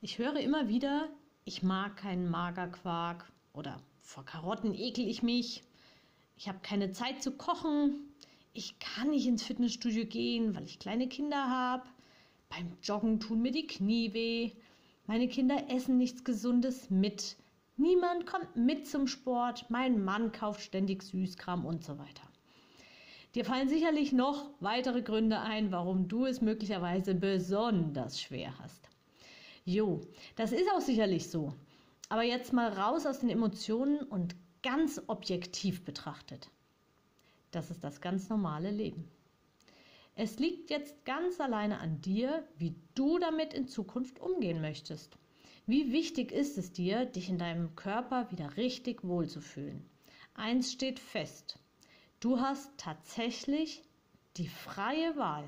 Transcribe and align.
Ich 0.00 0.18
höre 0.18 0.36
immer 0.36 0.68
wieder, 0.68 1.08
ich 1.44 1.64
mag 1.64 1.96
keinen 1.96 2.30
Magerquark 2.30 3.32
oder 3.52 3.82
vor 4.00 4.24
Karotten 4.24 4.72
ekel 4.72 5.08
ich 5.08 5.24
mich. 5.24 5.64
Ich 6.36 6.48
habe 6.48 6.60
keine 6.62 6.92
Zeit 6.92 7.20
zu 7.20 7.32
kochen. 7.32 8.14
Ich 8.52 8.78
kann 8.78 9.10
nicht 9.10 9.26
ins 9.26 9.42
Fitnessstudio 9.42 10.06
gehen, 10.06 10.54
weil 10.54 10.62
ich 10.62 10.78
kleine 10.78 11.08
Kinder 11.08 11.50
habe. 11.50 11.82
Beim 12.48 12.76
Joggen 12.80 13.18
tun 13.18 13.42
mir 13.42 13.50
die 13.50 13.66
Knie 13.66 14.12
weh. 14.14 14.52
Meine 15.08 15.26
Kinder 15.26 15.68
essen 15.68 15.98
nichts 15.98 16.22
Gesundes 16.22 16.90
mit. 16.90 17.36
Niemand 17.76 18.24
kommt 18.24 18.54
mit 18.54 18.86
zum 18.86 19.08
Sport. 19.08 19.68
Mein 19.68 20.04
Mann 20.04 20.30
kauft 20.30 20.60
ständig 20.60 21.02
Süßkram 21.02 21.66
und 21.66 21.82
so 21.82 21.98
weiter. 21.98 22.22
Dir 23.34 23.44
fallen 23.44 23.68
sicherlich 23.68 24.12
noch 24.12 24.48
weitere 24.60 25.02
Gründe 25.02 25.40
ein, 25.40 25.72
warum 25.72 26.06
du 26.06 26.24
es 26.24 26.40
möglicherweise 26.40 27.16
besonders 27.16 28.22
schwer 28.22 28.56
hast. 28.60 28.88
Jo, 29.68 30.00
das 30.34 30.52
ist 30.52 30.66
auch 30.74 30.80
sicherlich 30.80 31.28
so. 31.28 31.52
Aber 32.08 32.22
jetzt 32.22 32.54
mal 32.54 32.72
raus 32.72 33.04
aus 33.04 33.18
den 33.18 33.28
Emotionen 33.28 33.98
und 34.00 34.34
ganz 34.62 34.98
objektiv 35.08 35.84
betrachtet. 35.84 36.48
Das 37.50 37.70
ist 37.70 37.84
das 37.84 38.00
ganz 38.00 38.30
normale 38.30 38.70
Leben. 38.70 39.10
Es 40.14 40.38
liegt 40.38 40.70
jetzt 40.70 41.04
ganz 41.04 41.38
alleine 41.38 41.80
an 41.80 42.00
dir, 42.00 42.48
wie 42.56 42.76
du 42.94 43.18
damit 43.18 43.52
in 43.52 43.68
Zukunft 43.68 44.20
umgehen 44.20 44.62
möchtest. 44.62 45.18
Wie 45.66 45.92
wichtig 45.92 46.32
ist 46.32 46.56
es 46.56 46.72
dir, 46.72 47.04
dich 47.04 47.28
in 47.28 47.36
deinem 47.36 47.76
Körper 47.76 48.30
wieder 48.30 48.56
richtig 48.56 49.04
wohlzufühlen? 49.04 49.84
Eins 50.32 50.72
steht 50.72 50.98
fest. 50.98 51.58
Du 52.20 52.40
hast 52.40 52.70
tatsächlich 52.78 53.82
die 54.38 54.48
freie 54.48 55.14
Wahl. 55.18 55.44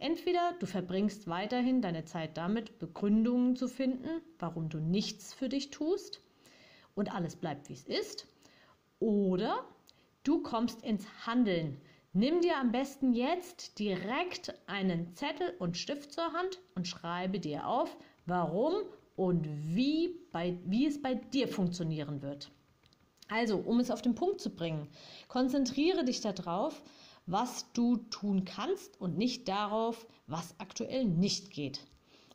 Entweder 0.00 0.54
du 0.60 0.66
verbringst 0.66 1.26
weiterhin 1.26 1.82
deine 1.82 2.04
Zeit 2.04 2.36
damit, 2.36 2.78
Begründungen 2.78 3.56
zu 3.56 3.66
finden, 3.66 4.22
warum 4.38 4.68
du 4.68 4.78
nichts 4.78 5.34
für 5.34 5.48
dich 5.48 5.70
tust 5.70 6.22
und 6.94 7.12
alles 7.12 7.34
bleibt, 7.34 7.68
wie 7.68 7.74
es 7.74 7.84
ist, 7.84 8.28
oder 9.00 9.64
du 10.22 10.40
kommst 10.42 10.82
ins 10.84 11.04
Handeln. 11.26 11.80
Nimm 12.12 12.40
dir 12.40 12.56
am 12.58 12.70
besten 12.70 13.12
jetzt 13.12 13.78
direkt 13.80 14.54
einen 14.66 15.14
Zettel 15.14 15.54
und 15.58 15.76
Stift 15.76 16.12
zur 16.12 16.32
Hand 16.32 16.60
und 16.76 16.86
schreibe 16.86 17.40
dir 17.40 17.66
auf, 17.66 17.96
warum 18.24 18.74
und 19.16 19.48
wie, 19.74 20.14
bei, 20.30 20.56
wie 20.64 20.86
es 20.86 21.02
bei 21.02 21.14
dir 21.14 21.48
funktionieren 21.48 22.22
wird. 22.22 22.52
Also, 23.28 23.58
um 23.58 23.80
es 23.80 23.90
auf 23.90 24.00
den 24.00 24.14
Punkt 24.14 24.40
zu 24.40 24.50
bringen, 24.50 24.88
konzentriere 25.26 26.04
dich 26.04 26.20
darauf, 26.20 26.82
was 27.30 27.70
du 27.74 27.98
tun 28.08 28.46
kannst 28.46 28.98
und 29.00 29.18
nicht 29.18 29.48
darauf, 29.48 30.06
was 30.26 30.58
aktuell 30.58 31.04
nicht 31.04 31.50
geht. 31.50 31.86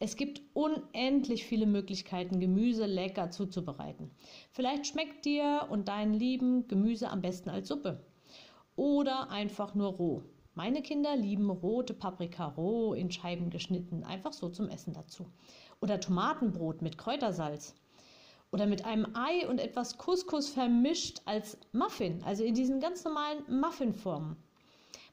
Es 0.00 0.16
gibt 0.16 0.40
unendlich 0.54 1.44
viele 1.44 1.66
Möglichkeiten, 1.66 2.40
Gemüse 2.40 2.86
lecker 2.86 3.30
zuzubereiten. 3.30 4.10
Vielleicht 4.50 4.86
schmeckt 4.86 5.26
dir 5.26 5.66
und 5.70 5.88
deinen 5.88 6.14
Lieben 6.14 6.68
Gemüse 6.68 7.10
am 7.10 7.20
besten 7.20 7.50
als 7.50 7.68
Suppe 7.68 8.02
oder 8.76 9.30
einfach 9.30 9.74
nur 9.74 9.88
roh. 9.88 10.22
Meine 10.54 10.80
Kinder 10.80 11.16
lieben 11.16 11.50
rote 11.50 11.92
Paprika 11.92 12.46
roh 12.46 12.94
in 12.94 13.10
Scheiben 13.10 13.50
geschnitten, 13.50 14.04
einfach 14.04 14.32
so 14.32 14.48
zum 14.48 14.70
Essen 14.70 14.94
dazu. 14.94 15.26
Oder 15.80 16.00
Tomatenbrot 16.00 16.80
mit 16.80 16.96
Kräutersalz. 16.96 17.74
Oder 18.52 18.66
mit 18.66 18.86
einem 18.86 19.14
Ei 19.14 19.46
und 19.48 19.60
etwas 19.60 19.98
Couscous 19.98 20.48
vermischt 20.48 21.20
als 21.26 21.58
Muffin, 21.72 22.22
also 22.24 22.42
in 22.42 22.54
diesen 22.54 22.80
ganz 22.80 23.04
normalen 23.04 23.42
Muffinformen. 23.60 24.36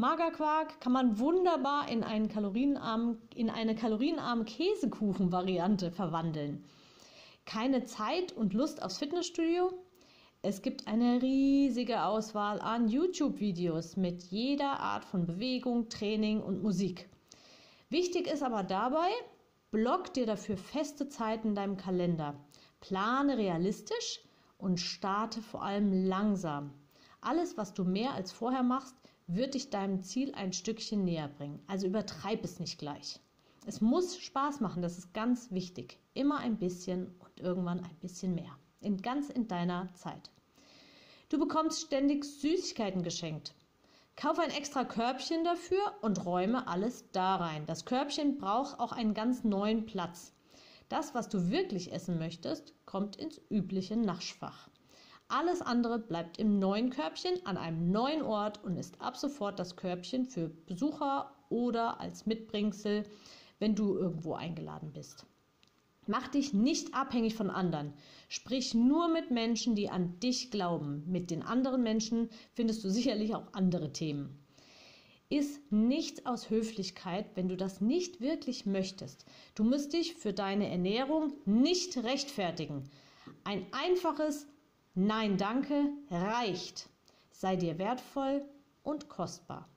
Magerquark 0.00 0.80
kann 0.80 0.92
man 0.92 1.18
wunderbar 1.18 1.88
in, 1.88 2.04
einen 2.04 2.28
kalorienarmen, 2.28 3.20
in 3.34 3.50
eine 3.50 3.74
kalorienarme 3.74 4.44
Käsekuchen-Variante 4.44 5.90
verwandeln. 5.90 6.64
Keine 7.46 7.82
Zeit 7.82 8.30
und 8.30 8.54
Lust 8.54 8.80
aufs 8.80 8.98
Fitnessstudio? 8.98 9.72
Es 10.40 10.62
gibt 10.62 10.86
eine 10.86 11.20
riesige 11.20 12.04
Auswahl 12.04 12.60
an 12.60 12.86
YouTube-Videos 12.86 13.96
mit 13.96 14.22
jeder 14.22 14.78
Art 14.78 15.04
von 15.04 15.26
Bewegung, 15.26 15.88
Training 15.88 16.42
und 16.42 16.62
Musik. 16.62 17.08
Wichtig 17.88 18.28
ist 18.28 18.44
aber 18.44 18.62
dabei, 18.62 19.10
block 19.72 20.14
dir 20.14 20.26
dafür 20.26 20.56
feste 20.56 21.08
Zeiten 21.08 21.48
in 21.48 21.54
deinem 21.56 21.76
Kalender. 21.76 22.38
Plane 22.78 23.36
realistisch 23.36 24.20
und 24.58 24.78
starte 24.78 25.42
vor 25.42 25.64
allem 25.64 26.06
langsam. 26.06 26.72
Alles, 27.20 27.56
was 27.56 27.74
du 27.74 27.82
mehr 27.82 28.14
als 28.14 28.30
vorher 28.30 28.62
machst, 28.62 28.94
wird 29.28 29.54
dich 29.54 29.70
deinem 29.70 30.02
Ziel 30.02 30.34
ein 30.34 30.52
Stückchen 30.52 31.04
näher 31.04 31.28
bringen. 31.28 31.62
Also 31.66 31.86
übertreib 31.86 32.42
es 32.44 32.58
nicht 32.58 32.78
gleich. 32.78 33.20
Es 33.66 33.80
muss 33.80 34.16
Spaß 34.18 34.60
machen, 34.60 34.80
das 34.82 34.96
ist 34.96 35.12
ganz 35.12 35.50
wichtig. 35.50 35.98
Immer 36.14 36.38
ein 36.38 36.56
bisschen 36.56 37.14
und 37.18 37.38
irgendwann 37.38 37.80
ein 37.80 37.96
bisschen 38.00 38.34
mehr. 38.34 38.58
In 38.80 39.02
ganz 39.02 39.28
in 39.28 39.46
deiner 39.46 39.92
Zeit. 39.94 40.30
Du 41.28 41.38
bekommst 41.38 41.82
ständig 41.82 42.24
Süßigkeiten 42.24 43.02
geschenkt. 43.02 43.54
Kauf 44.16 44.38
ein 44.38 44.50
extra 44.50 44.84
Körbchen 44.84 45.44
dafür 45.44 45.94
und 46.00 46.24
räume 46.24 46.66
alles 46.66 47.04
da 47.12 47.36
rein. 47.36 47.66
Das 47.66 47.84
Körbchen 47.84 48.38
braucht 48.38 48.80
auch 48.80 48.92
einen 48.92 49.12
ganz 49.12 49.44
neuen 49.44 49.84
Platz. 49.84 50.32
Das, 50.88 51.14
was 51.14 51.28
du 51.28 51.50
wirklich 51.50 51.92
essen 51.92 52.18
möchtest, 52.18 52.72
kommt 52.86 53.16
ins 53.16 53.38
übliche 53.50 53.96
Naschfach. 53.96 54.70
Alles 55.30 55.60
andere 55.60 55.98
bleibt 55.98 56.38
im 56.38 56.58
neuen 56.58 56.88
Körbchen 56.88 57.44
an 57.44 57.58
einem 57.58 57.90
neuen 57.90 58.22
Ort 58.22 58.64
und 58.64 58.78
ist 58.78 58.98
ab 58.98 59.14
sofort 59.14 59.58
das 59.58 59.76
Körbchen 59.76 60.24
für 60.24 60.48
Besucher 60.48 61.34
oder 61.50 62.00
als 62.00 62.24
Mitbringsel, 62.24 63.04
wenn 63.58 63.74
du 63.74 63.94
irgendwo 63.98 64.32
eingeladen 64.32 64.90
bist. 64.94 65.26
Mach 66.06 66.28
dich 66.28 66.54
nicht 66.54 66.94
abhängig 66.94 67.34
von 67.34 67.50
anderen. 67.50 67.92
Sprich 68.30 68.72
nur 68.72 69.08
mit 69.08 69.30
Menschen, 69.30 69.74
die 69.74 69.90
an 69.90 70.18
dich 70.20 70.50
glauben. 70.50 71.04
Mit 71.06 71.30
den 71.30 71.42
anderen 71.42 71.82
Menschen 71.82 72.30
findest 72.54 72.82
du 72.82 72.88
sicherlich 72.88 73.34
auch 73.34 73.52
andere 73.52 73.92
Themen. 73.92 74.42
Iss 75.28 75.60
nichts 75.68 76.24
aus 76.24 76.48
Höflichkeit, 76.48 77.26
wenn 77.34 77.50
du 77.50 77.56
das 77.58 77.82
nicht 77.82 78.22
wirklich 78.22 78.64
möchtest. 78.64 79.26
Du 79.54 79.62
musst 79.62 79.92
dich 79.92 80.14
für 80.14 80.32
deine 80.32 80.70
Ernährung 80.70 81.34
nicht 81.44 81.98
rechtfertigen. 81.98 82.84
Ein 83.44 83.66
einfaches 83.72 84.46
Nein, 85.00 85.36
danke 85.36 85.92
reicht. 86.10 86.88
Sei 87.30 87.54
dir 87.54 87.78
wertvoll 87.78 88.42
und 88.82 89.08
kostbar. 89.08 89.68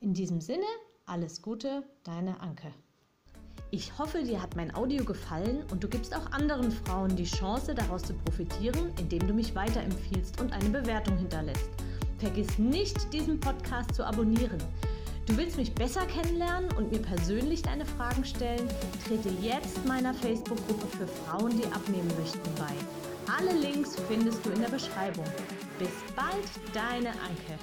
In 0.00 0.14
diesem 0.14 0.40
Sinne, 0.40 0.64
alles 1.04 1.42
Gute, 1.42 1.82
deine 2.02 2.40
Anke. 2.40 2.72
Ich 3.70 3.98
hoffe, 3.98 4.22
dir 4.22 4.40
hat 4.40 4.56
mein 4.56 4.74
Audio 4.74 5.04
gefallen 5.04 5.64
und 5.70 5.84
du 5.84 5.88
gibst 5.88 6.16
auch 6.16 6.32
anderen 6.32 6.72
Frauen 6.72 7.14
die 7.14 7.26
Chance, 7.26 7.74
daraus 7.74 8.04
zu 8.04 8.14
profitieren, 8.14 8.90
indem 8.98 9.26
du 9.26 9.34
mich 9.34 9.54
weiterempfiehlst 9.54 10.40
und 10.40 10.50
eine 10.54 10.70
Bewertung 10.70 11.18
hinterlässt. 11.18 11.68
Vergiss 12.16 12.58
nicht, 12.58 13.12
diesen 13.12 13.38
Podcast 13.38 13.94
zu 13.94 14.02
abonnieren. 14.02 14.62
Du 15.26 15.36
willst 15.36 15.58
mich 15.58 15.74
besser 15.74 16.06
kennenlernen 16.06 16.72
und 16.78 16.90
mir 16.90 17.02
persönlich 17.02 17.60
deine 17.60 17.84
Fragen 17.84 18.24
stellen? 18.24 18.66
Trete 19.06 19.28
jetzt 19.42 19.84
meiner 19.84 20.14
Facebook-Gruppe 20.14 20.86
für 20.86 21.06
Frauen, 21.06 21.50
die 21.50 21.66
abnehmen 21.66 22.10
möchten, 22.18 22.54
bei. 22.54 23.13
Alle 23.26 23.52
Links 23.52 23.96
findest 24.08 24.44
du 24.44 24.50
in 24.50 24.60
der 24.60 24.68
Beschreibung. 24.68 25.24
Bis 25.78 25.88
bald, 26.14 26.44
deine 26.72 27.08
Anke. 27.08 27.58